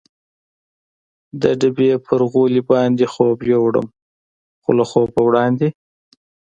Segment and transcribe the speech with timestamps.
[1.41, 3.87] د ډبې پر غولي باندې خوب یووړم،
[4.61, 5.67] خو له خوبه وړاندې.